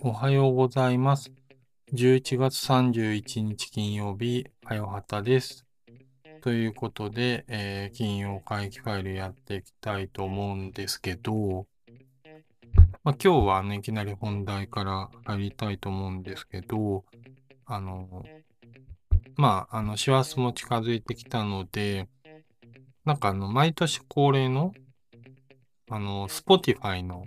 [0.00, 1.30] おはようございます。
[1.92, 5.64] 11月31日金曜日、はよはたです。
[6.40, 11.68] ということで、えー金曜会議ファイルやっていきたいと思うんですけど、
[13.04, 17.04] まあ、今日はね、いきなり本題から入りたいと思うんですけど、
[17.64, 18.24] あの、
[19.40, 22.10] まあ、あの、師走も近づいてきたので、
[23.06, 24.74] なんかあの、毎年恒例の、
[25.88, 27.24] あの、Spotify の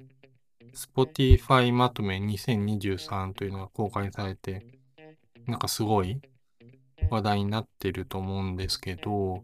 [0.76, 4.64] Spotify まとめ2023というのが公開されて、
[5.48, 6.22] なんかすごい
[7.10, 9.44] 話題になってると思うんですけど、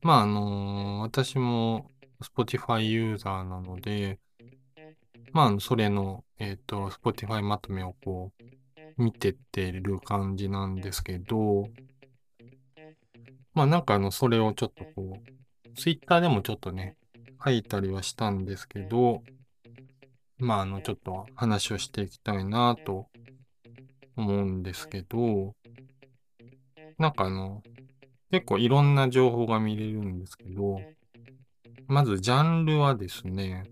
[0.00, 1.90] まああの私も
[2.22, 4.18] Spotify ユーザーなので、
[5.32, 8.51] まあそれの、えっ、と、Spotify まとめをこう、
[8.96, 11.68] 見てってる感じなんですけど、
[13.54, 16.96] まあなんかあの、それをちょっとこう、Twitter でもちょっとね、
[17.44, 19.22] 書いたりはしたんですけど、
[20.38, 23.06] まあ、あの、ちょっと話をしていきたいなと
[24.16, 25.54] 思うんですけど、
[26.98, 27.62] なんかあの、
[28.30, 30.80] 結構いろんな情報が見れるんですけど、
[31.86, 33.64] まずジャンルはですね、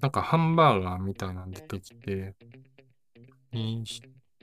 [0.00, 2.34] なんかハンバーガーみたいなの出てきて、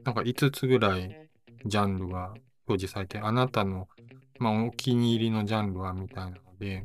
[0.04, 1.30] なんか5つぐらい
[1.66, 2.34] ジャンルが
[2.68, 3.88] 表示されて、あなたの、
[4.40, 6.84] まあ、お気に入りのジャンルはみたいなので、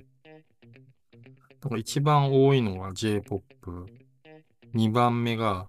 [1.62, 3.86] なんか一番多いのが J-POP、
[4.74, 5.68] 2番目が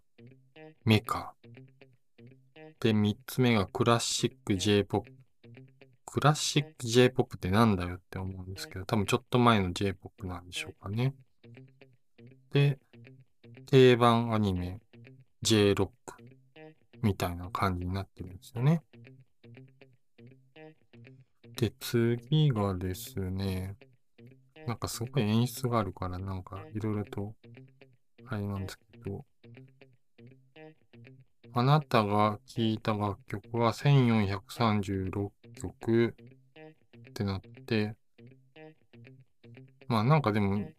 [0.85, 1.33] メカ、
[2.81, 5.11] で、3つ目がクラシック J-POP。
[6.03, 11.13] クラシック J-POP ってなんだよって思うんですけど、多分ちょっと前の J-POP なんでしょうかね。
[12.51, 12.79] で、
[13.67, 14.79] 定番アニメ
[15.43, 15.89] J-ROCK
[17.01, 18.81] みたいな感じになってるんですよね。
[21.55, 23.75] で、次がですね、
[24.65, 27.35] なんかすごい演出があるから、なんかいろいろと、
[28.25, 29.25] あれなんですけど、
[31.53, 36.15] あなたが聴いた楽曲は1436曲
[37.09, 37.95] ってなって、
[39.87, 40.71] まあなんかでも、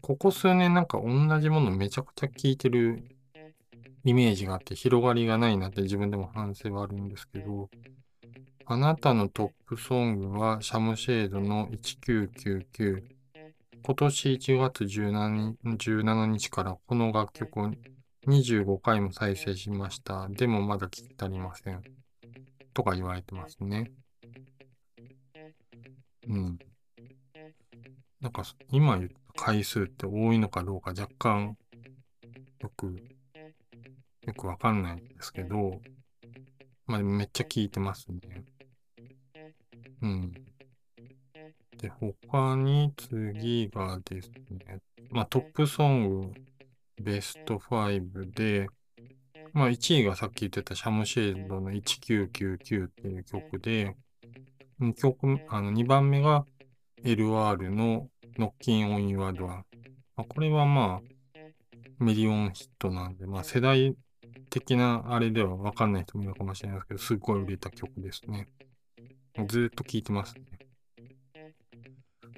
[0.00, 3.09] ここ数年なんか同じものめちゃくちゃ聴いてる
[4.04, 7.68] イメージがあって広がりがないなって自分でも反省はあるんですけど、
[8.66, 13.02] あなたのトップソングはシャムシェードの1999。
[13.82, 17.70] 今年1月17 17日からこの楽曲を
[18.26, 20.28] 25回も再生しました。
[20.28, 21.82] でもまだ聞き足りません。
[22.72, 23.90] とか言われてますね。
[26.28, 26.58] うん。
[28.20, 31.56] なんか今言った回数って多いのかどうか若干
[32.60, 32.94] よく、
[34.30, 35.80] よくわかんないんですけど、
[36.86, 38.44] まあめっちゃ聞いてますね。
[40.02, 40.32] うん。
[41.76, 44.78] で、他に次がですね、
[45.10, 46.34] まあトップソング
[47.02, 48.68] ベスト5で、
[49.52, 53.96] まあ1位がさっき言ってたシャムシェードの1999っていう曲で、
[54.80, 56.46] 2曲、あの2番目が
[57.02, 58.06] LR の
[58.38, 59.46] Knocking on Your Door。
[59.46, 59.64] ま
[60.18, 61.10] あ、これはまあ
[61.98, 63.94] ミリオンヒットなんで、まあ世代
[64.50, 68.48] 的なあれではわかんない人もいるかもしれないですけど、すっごい売れた曲ですね。
[69.46, 70.44] ずっと聴いてますね。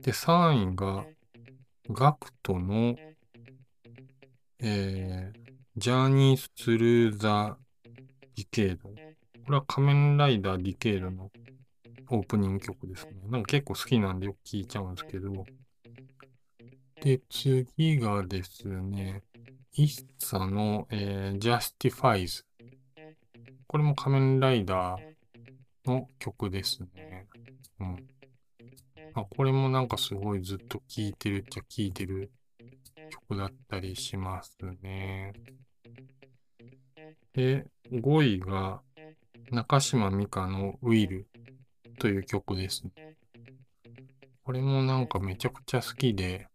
[0.03, 1.05] で、3位が、
[1.91, 2.97] ガクトの、
[4.61, 5.39] えー、
[5.77, 7.56] ジャーニースルーザ
[8.37, 8.91] ディケード。
[8.91, 8.94] こ
[9.50, 11.31] れは仮面ライダーディケードの
[12.11, 13.12] オープニング曲ですね。
[13.29, 15.44] なんか結構好きなんでよく聴いちゃうんですけど。
[17.00, 19.23] で、次がですね、
[19.75, 22.44] イッサの、えー、Justifies。
[23.66, 27.27] これも仮面ライダーの曲ですね。
[27.81, 27.97] うん。
[29.15, 32.31] あ、これもなんかすごいずっと聴いてるっちゃ聴いてる
[33.28, 35.32] 曲だったりしますね。
[37.32, 38.82] で、5位が
[39.50, 41.26] 中島美嘉のウィル
[41.99, 43.17] という曲ですね。
[44.44, 46.46] これもなんかめちゃくちゃ好きで、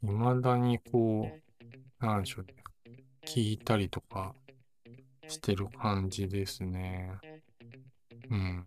[0.00, 1.47] 未だにこう、
[2.00, 2.54] なんでしょうね。
[3.26, 4.34] 聞いたりとか
[5.26, 7.18] してる感じですね。
[8.30, 8.66] うん。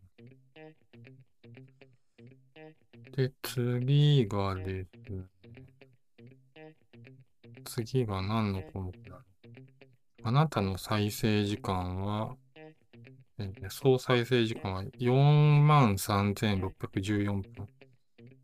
[3.15, 4.89] で、次がです。
[7.63, 9.21] 次が何の項目だろう。
[10.23, 12.35] あなたの再生時間は、
[13.37, 17.69] え総再生時間は43,614分。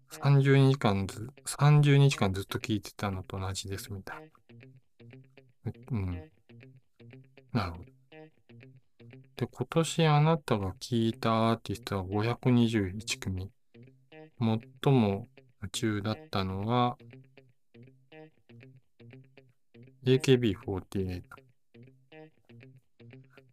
[0.09, 4.36] 30日間ず、30日間ずっと聞いてたのと同じですみたいな。
[5.91, 6.31] うん。
[7.51, 7.83] なるほど。
[9.37, 13.51] で、今年あなたが聴いたアーティストは521組。
[14.39, 15.27] 最も
[15.61, 16.97] 夢中だったのは、
[20.05, 21.23] AKB48。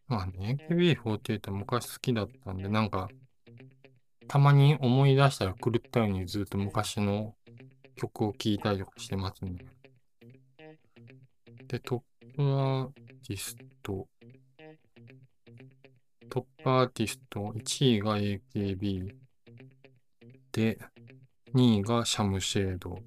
[0.06, 3.08] まあね、AKB48 昔好きだったんで、なんか、
[4.28, 7.34] たまに思い出したら狂ったようにずっと昔の
[7.96, 9.74] 曲を聴いたりとかしてますね。
[11.66, 12.88] で、トップアー
[13.26, 14.06] ティスト、
[16.28, 19.14] トップアーティスト、1位が AKB
[20.52, 20.78] で、
[21.55, 22.99] 2位がシャムシェード。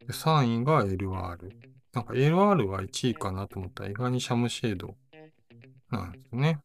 [0.00, 1.52] で3位が LR。
[1.92, 4.96] なんか LR が1位かなと思ったら意外にシャムシェード
[5.90, 6.58] なんですね。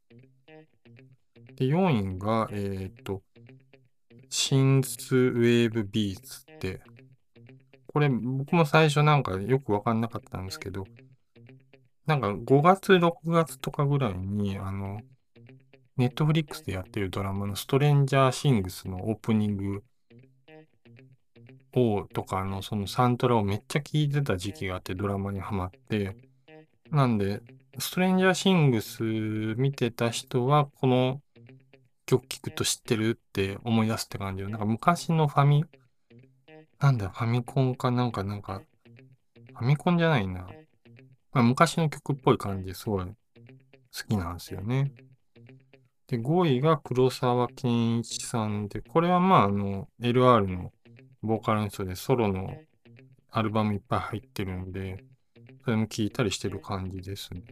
[1.55, 3.21] で、4位が、えっ、と、
[4.29, 6.81] シンスウェーブビーツって、
[7.93, 10.85] これ僕も最初なんかよくわかんなかったんですけど、
[12.05, 14.99] なんか5月、6月とかぐらいに、あの、
[15.95, 19.83] ネットフリックスでやってるドラマのストレンジャーシングスのオープニング
[21.75, 26.17] をとかのそのサントラをめっちゃ聴いてた時期があってドラマにハマって、
[26.89, 27.41] なんで、
[27.77, 31.21] ストレンジャーシングス見てた人はこの
[32.05, 34.49] 曲聴くと知ってるって思い出すって感じよ。
[34.49, 35.65] なんか昔のファミ、
[36.83, 38.61] なんだ、ファミコンかなんかなんか、
[39.53, 40.45] ファミコンじゃないな。
[41.31, 43.13] まあ、昔の曲っぽい感じですごい好
[44.05, 44.91] きなんですよね。
[46.07, 50.73] で、5位が黒沢健一さんで、これはまあ、あの、LR の
[51.21, 52.53] ボーカルの人でソロの
[53.31, 55.05] アルバムいっぱい入ってるんで、
[55.63, 57.43] それも聴いたりしてる感じですね。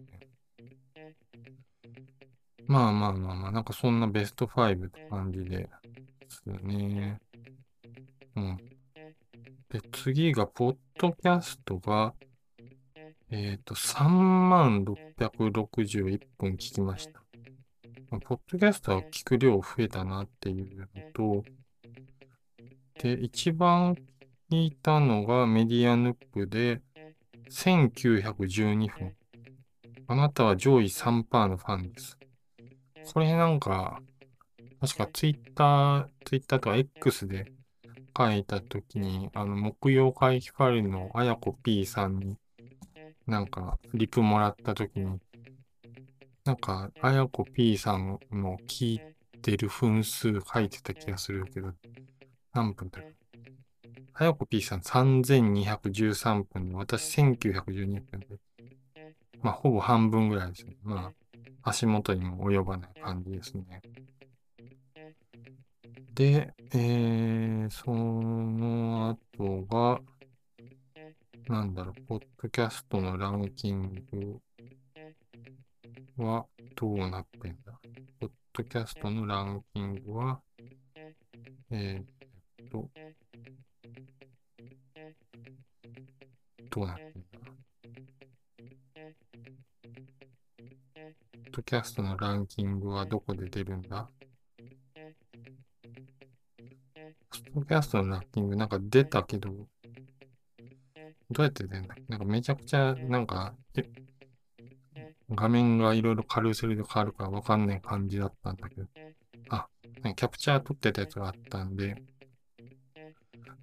[2.68, 5.70] まあまあまあまあ、なんかそんなベスト5って感じで
[6.28, 7.22] すね。
[10.04, 12.16] 次が、ポッドキャストが、
[13.30, 17.22] えっ、ー、と、3661分聞きました。
[18.10, 21.44] ポッドキャストは聞く量増えたなっていうのと、
[23.00, 23.94] で、一番
[24.52, 26.82] 聞いたのがメディアヌップで
[27.52, 29.16] 1912分。
[30.08, 32.18] あなたは上位3%のファンです。
[33.14, 34.02] これなんか、
[34.80, 37.52] 確かツイッター、ツイッターとか X で
[38.16, 42.38] 書いたときに、あの、木曜会議ファイルのあやこ P さんに、
[43.28, 45.20] なんか、リプもらったときに、
[46.44, 49.02] なんか、あやこ P さんの聞い
[49.42, 51.74] てる分数書いてた気がするけど、
[52.54, 53.16] 何分だろう。
[54.14, 58.28] はやこ P さん3213分で、私1912分で、
[59.42, 60.76] まあ、ほぼ半分ぐらいですね。
[60.84, 61.12] ま
[61.64, 63.82] あ、足元にも及ばない感じですね。
[66.14, 70.02] で、えー、その後が、
[71.48, 74.40] なんだろう、ポッドキャストのランキング
[76.18, 77.80] はどうなってんだ？
[78.20, 80.42] ポッドキャストのランキングは、
[81.72, 82.90] えー、と、
[86.70, 87.18] どうなってんだ？
[91.34, 94.10] ポッドキャストのランキングはどこで出るんだ？
[97.54, 99.50] ドキャストのランキングなんか出たけど、
[101.32, 103.54] どうやって出るんだなんかめちゃくちゃ、なんか、
[105.30, 108.88] 画面がいろいろカルーセルで変わるからわかんない感じだったんだけど、
[109.50, 109.68] あ、
[110.04, 111.96] キャプチャー撮ってたやつがあったんで、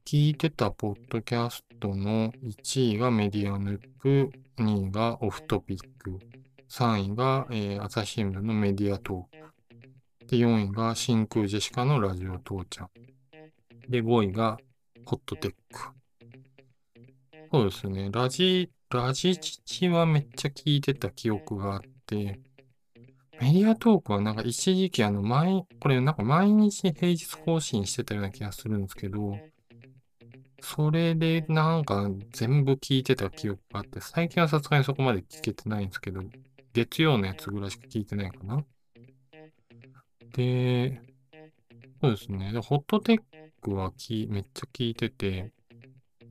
[0.04, 6.18] 聞いてたポッドキャストの1位がメディアヌップ、2位がオフトピック、
[6.70, 12.90] 3位が、えー、朝日新聞のメディアトーク、で、4位が真空ジェシカのラジオ父ちゃん、
[13.88, 14.58] で、5位が
[15.04, 15.80] ホットテック。
[17.50, 22.40] そうですね、ラジ、ラジチチはめっちゃ聞いてた記憶があって、
[23.40, 29.40] メディアトークはなんか一時期あの毎、これなんか毎日平日更新してたような気がするんですけど、
[30.60, 36.20] それでなんか全部聞いてた記憶があって、最近はさすがにそこまで聞けてないんですけど、
[36.74, 38.64] 月曜のやつぐらいしか聞いてないかな。
[40.32, 41.00] で、
[42.00, 42.52] そうですね。
[42.60, 43.22] ホットテッ
[43.60, 45.52] クはきめっちゃ聞いてて、
[46.20, 46.26] ホ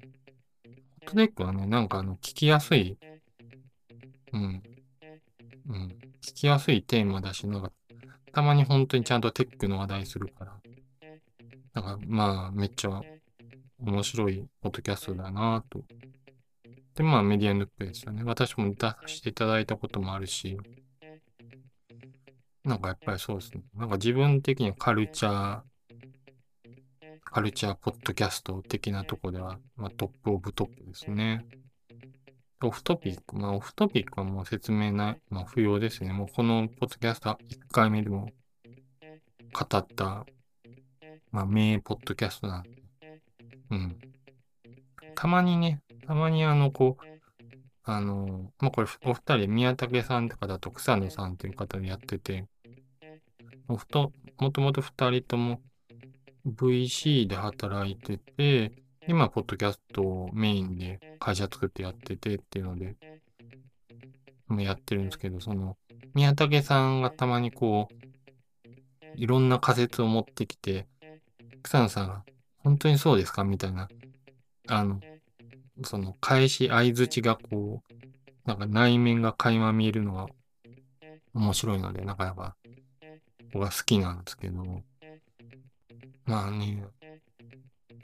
[1.06, 2.98] ットテックはね、なんかあの、聞きやすい、
[4.34, 4.64] うん、
[5.70, 7.72] うん、聞きやすいテーマだし、なんか、
[8.32, 10.54] たまに本当にちゃんとテックの話題するから、
[11.74, 13.02] なんかまあ、めっちゃ
[13.80, 15.84] 面白いポッドキャストだなと。
[16.96, 18.24] で、まあメディアヌップですよね。
[18.24, 20.58] 私も出させていただいたこともあるし、
[22.64, 23.62] なんかやっぱりそうですね。
[23.76, 25.62] なんか自分的にはカルチャー、
[27.30, 31.46] カルチャーポッドキャスト的なとこでは、まあ、トップオブトップですね。
[32.64, 36.14] オフトピック、まあオフトピックはもう説明ない、まあ不要ですね。
[36.14, 38.32] もうこのポッドキャスト1回目でも
[39.54, 40.26] 語った、
[41.32, 42.64] まあ名ポッドキャストなん。
[43.72, 43.98] うん。
[45.14, 47.06] たまにね、たまにあの、こう、
[47.84, 52.46] あの、まあ、これ、お二人、宮武さんとかだと草野さんという方でやってて、
[53.68, 55.62] おふと、もともと二人とも
[56.48, 58.72] VC で働いてて、
[59.08, 62.96] 今、ポッドキャストをメインで会社作ってやっててっていうので、
[64.48, 65.78] もやってるんですけど、その、
[66.14, 67.96] 宮武さんがたまにこう、
[69.16, 70.88] いろんな仮説を持ってきて、
[71.64, 72.24] 草野さん、
[72.60, 73.44] 本当にそうですか？
[73.44, 73.90] みたいな、
[74.68, 75.02] あの、
[75.84, 77.94] その返し、相づちがこう、
[78.46, 80.28] なんか内面が垣間見えるのが
[81.34, 82.56] 面白いので、なかなか
[83.52, 84.84] 僕は好きなんですけど、
[86.28, 86.84] まあね、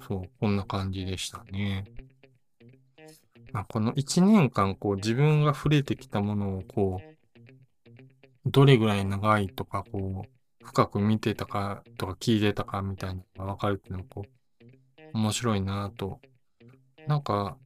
[0.08, 1.86] そう、こんな感じでしたね。
[3.51, 14.63] まあ、この一年間、こう、自分が触れてきたものを、こう、どれぐらい長いとか、こう、深く見てたかとか聞いてたかみたいなのがわかるっていうのは、こう、
[15.13, 16.20] 面白いなと。
[17.06, 17.58] なんか、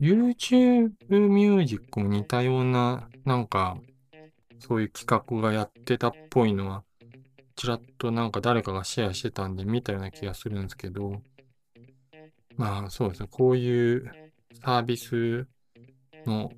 [0.00, 3.78] YouTube Music も似たような、なんか、
[4.58, 6.84] そういう企画がやってたっぽいのは、
[7.58, 11.20] ちらっとなんか誰かがシェアしてたんで見たような気がするんですけど、
[12.56, 14.12] まあそうですね、こういう
[14.64, 15.48] サービス
[16.24, 16.52] の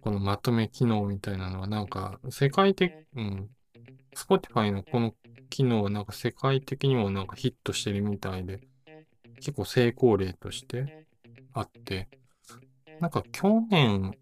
[0.00, 3.50] このまとめ機能みたいなのはなんか世界的、うん、
[4.16, 5.14] Spotify のこの
[5.50, 8.60] 機能はなんか世界的にもなんかヒットしてるみたいで、
[9.36, 11.04] 結構成功例として
[11.52, 12.08] あって、
[13.00, 14.16] なんか去年、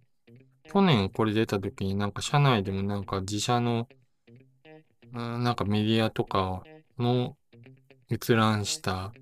[0.64, 3.87] 去年これ出た時になんか社内でもなんか自社の、
[5.12, 6.62] なんかメディアとか
[6.99, 7.37] の
[8.11, 9.12] 閲覧した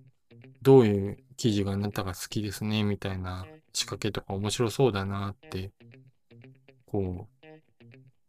[0.62, 5.70] どういう記事があなたが好きですねみたいな仕掛けとか面白そうだなって、
[6.86, 7.28] こ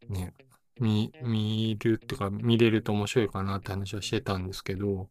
[0.10, 0.34] う、ね、
[0.80, 5.10] 見、見るっていうか見れると面白いかなって話はしてたんですけど、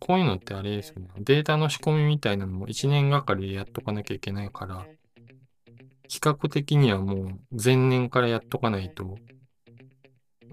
[0.00, 1.08] こういうのってあれですよね。
[1.18, 4.86] データの仕込みみたいなのも1年がかりでやっとかなきゃいけないから、
[6.08, 9.16] 比較的にはもう前年からやっとかないと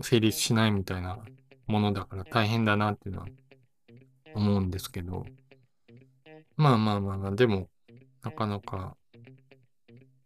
[0.04, 1.20] 成立しないみたいな
[1.68, 3.28] ものだから大変だなっていうのは
[4.36, 5.26] 思うんですけど、
[6.56, 7.70] まあまあまあまあ、でも、
[8.24, 8.96] なかなか、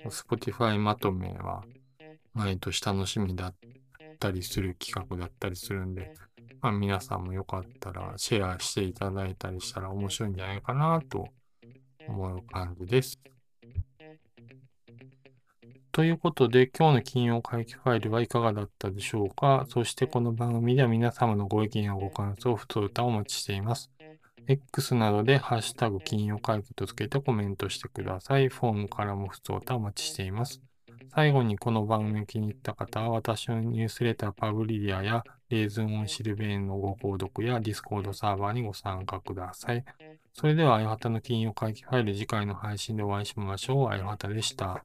[0.06, 1.64] Spotify まとめは
[2.34, 3.56] 毎年楽しみだっ
[4.20, 6.14] たりする企画だったりするんで、
[6.62, 11.28] まあ、皆さんもよかったらシェアしていただいたりしたら面白いんじゃないかなと
[12.08, 13.20] 思う感じです。
[15.96, 19.66] ということで、今日の金曜怪奇ファイルはいかがだったでしょうか？
[19.70, 23.90] そしてこの番組では皆様のご意見やご感想、ふつおたをお待ちしています。
[24.46, 28.50] X などでハッシュタグ金曜怪奇とつけてコメントしてください。
[28.50, 30.62] フォームからもふつおたお待ちしています。
[31.14, 39.86] 最後にこの番組気に入った方は、私のニュースレターパブリリアやレーズンオンシルベーンのご購読やディスコードサーバーにご参加ください。
[40.34, 43.90] それでは、あよはたの金曜怪奇ファイル次回の配信でお会いしましょう。
[43.92, 44.84] あよはたでした。